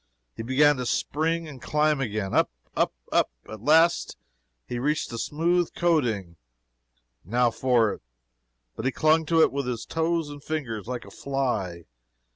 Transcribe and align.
He 0.35 0.41
began 0.41 0.77
to 0.77 0.85
spring 0.87 1.47
and 1.47 1.61
climb 1.61 2.01
again. 2.01 2.33
Up, 2.33 2.49
up, 2.75 2.91
up 3.11 3.29
at 3.47 3.61
last 3.61 4.17
he 4.65 4.79
reached 4.79 5.11
the 5.11 5.19
smooth 5.19 5.71
coating 5.75 6.37
now 7.23 7.51
for 7.51 7.91
it. 7.93 8.01
But 8.75 8.85
he 8.85 8.91
clung 8.91 9.27
to 9.27 9.43
it 9.43 9.51
with 9.51 9.67
toes 9.89 10.29
and 10.31 10.43
fingers, 10.43 10.87
like 10.87 11.05
a 11.05 11.11
fly. 11.11 11.85